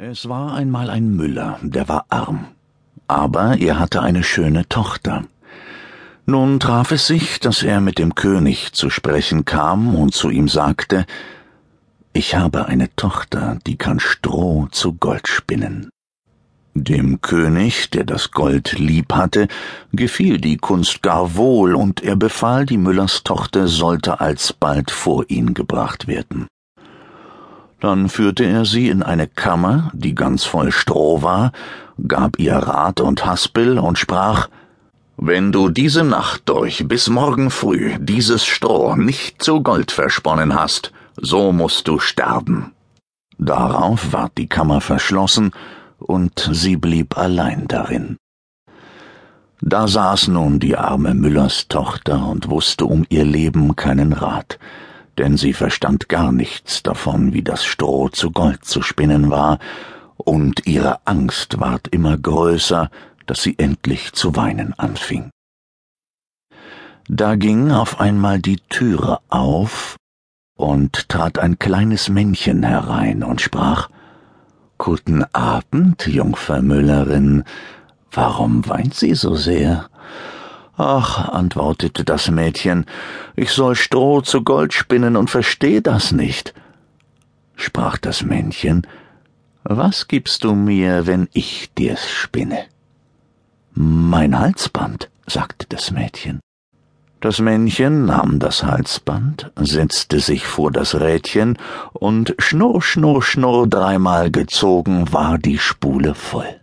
[0.00, 2.46] Es war einmal ein Müller, der war arm,
[3.08, 5.24] aber er hatte eine schöne Tochter.
[6.24, 10.46] Nun traf es sich, dass er mit dem König zu sprechen kam und zu ihm
[10.46, 11.04] sagte,
[12.12, 15.90] Ich habe eine Tochter, die kann Stroh zu Gold spinnen.
[16.74, 19.48] Dem König, der das Gold lieb hatte,
[19.92, 25.54] gefiel die Kunst gar wohl, und er befahl, die Müllers Tochter sollte alsbald vor ihn
[25.54, 26.46] gebracht werden.
[27.80, 31.52] Dann führte er sie in eine Kammer, die ganz voll Stroh war,
[32.06, 34.48] gab ihr Rat und Haspel und sprach
[35.16, 40.92] Wenn du diese Nacht durch bis morgen früh dieses Stroh nicht zu Gold versponnen hast,
[41.16, 42.72] so musst du sterben.
[43.38, 45.52] Darauf ward die Kammer verschlossen,
[45.98, 48.16] und sie blieb allein darin.
[49.60, 54.58] Da saß nun die arme Müllers Tochter und wusste um ihr Leben keinen Rat,
[55.18, 59.58] denn sie verstand gar nichts davon, wie das Stroh zu Gold zu spinnen war,
[60.16, 62.90] und ihre Angst ward immer größer,
[63.26, 65.30] dass sie endlich zu weinen anfing.
[67.08, 69.96] Da ging auf einmal die Türe auf,
[70.58, 73.88] und trat ein kleines Männchen herein und sprach
[74.76, 77.44] Guten Abend, Jungfer Müllerin.
[78.12, 79.88] Warum weint sie so sehr?
[80.80, 82.86] Ach, antwortete das Mädchen,
[83.34, 86.54] ich soll Stroh zu Gold spinnen und versteh das nicht.
[87.56, 88.86] Sprach das Männchen,
[89.64, 92.66] was gibst du mir, wenn ich dir's spinne?
[93.74, 96.38] Mein Halsband, sagte das Mädchen.
[97.20, 101.58] Das Männchen nahm das Halsband, setzte sich vor das Rädchen,
[101.92, 106.57] und schnurr, schnurr, schnurr dreimal gezogen war die Spule voll.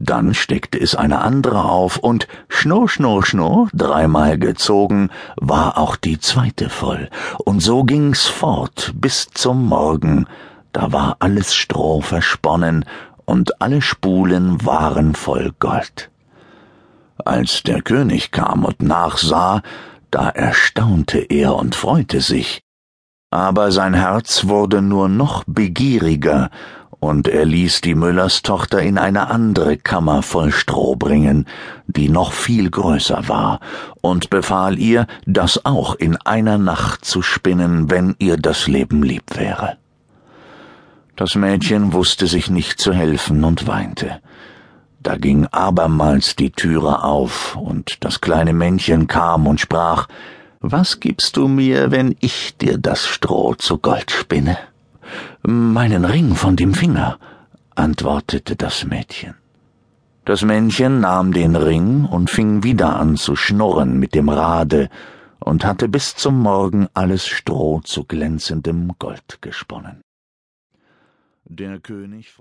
[0.00, 6.20] Dann steckte es eine andere auf, und schnurr, schnurr, schnurr, dreimal gezogen, war auch die
[6.20, 7.10] zweite voll,
[7.44, 10.26] und so ging's fort bis zum Morgen,
[10.72, 12.84] da war alles Stroh versponnen,
[13.24, 16.10] und alle Spulen waren voll Gold.
[17.24, 19.62] Als der König kam und nachsah,
[20.10, 22.62] da erstaunte er und freute sich,
[23.30, 26.50] aber sein Herz wurde nur noch begieriger,
[27.00, 31.46] und er ließ die Müllerstochter in eine andere Kammer voll Stroh bringen,
[31.86, 33.60] die noch viel größer war,
[34.00, 39.36] und befahl ihr, das auch in einer Nacht zu spinnen, wenn ihr das Leben lieb
[39.36, 39.76] wäre.
[41.14, 44.20] Das Mädchen wusste sich nicht zu helfen und weinte.
[45.00, 50.08] Da ging abermals die Türe auf, und das kleine Männchen kam und sprach
[50.60, 54.58] Was gibst du mir, wenn ich dir das Stroh zu Gold spinne?
[55.42, 57.18] Meinen Ring von dem Finger,
[57.74, 59.34] antwortete das Mädchen.
[60.24, 64.90] Das Männchen nahm den Ring und fing wieder an zu schnurren mit dem Rade
[65.38, 70.02] und hatte bis zum Morgen alles Stroh zu glänzendem Gold gesponnen.
[71.44, 72.30] Der König